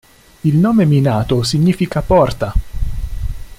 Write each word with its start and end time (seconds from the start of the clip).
Il 0.41 0.57
nome 0.57 0.85
"minato" 0.85 1.43
significa 1.43 2.01
"porta". 2.01 2.51